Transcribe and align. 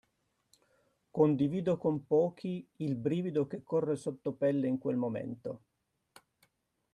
Condivido 1.11 1.77
con 1.77 2.07
pochi 2.07 2.67
il 2.77 2.95
brivido 2.95 3.45
che 3.45 3.61
corre 3.61 3.95
sottopelle 3.95 4.65
in 4.67 4.79
quel 4.79 4.95
momento. 4.95 5.61